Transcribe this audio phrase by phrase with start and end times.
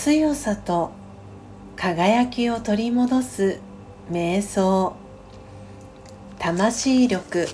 [0.00, 0.92] 強さと
[1.74, 3.58] 輝きを取り戻す
[4.12, 4.94] 瞑想。
[6.38, 7.48] 魂力。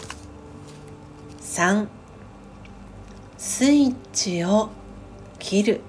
[1.41, 1.87] 3
[3.39, 4.69] スイッチを
[5.39, 5.81] 切る。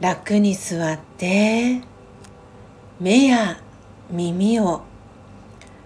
[0.00, 1.80] 楽に座って
[2.98, 3.60] 目や
[4.10, 4.82] 耳を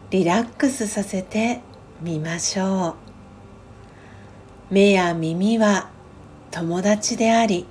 [0.09, 1.61] リラックスさせて
[2.01, 2.97] みましょ
[4.71, 4.75] う。
[4.75, 5.91] 目や耳は
[6.51, 7.67] 友達であり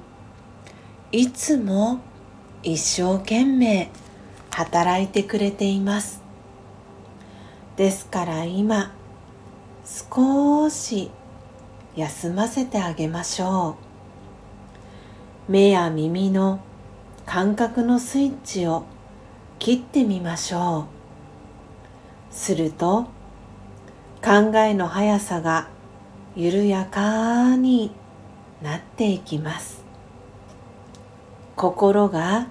[1.09, 2.02] いつも
[2.63, 3.89] 一生懸命
[4.52, 6.21] 働いてくれています。
[7.77, 8.91] ですから今
[9.85, 11.09] 少し
[11.95, 13.77] 休ませてあげましょ
[15.47, 15.52] う。
[15.52, 16.59] 目や耳の
[17.25, 18.83] 感覚のスイッチを
[19.59, 20.88] 切ってみましょ
[22.31, 22.33] う。
[22.33, 23.03] すると
[24.22, 25.69] 考えの速さが
[26.35, 27.91] 緩やかに
[28.61, 29.86] なっていきます。
[31.58, 32.50] 心が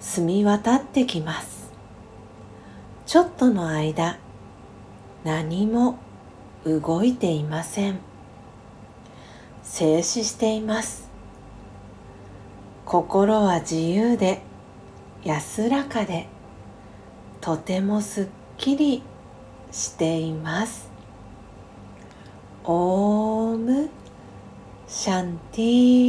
[0.00, 1.70] 澄み渡ってきます。
[3.04, 4.16] ちょっとの間
[5.22, 5.98] 何も
[6.64, 7.98] 動いていません。
[9.62, 11.10] 静止しています。
[12.86, 14.40] 心は自由で
[15.22, 16.26] 安らかで
[17.42, 19.02] とてもすっきり
[19.70, 20.88] しています。
[22.64, 23.90] オーム
[24.88, 26.05] シャンティ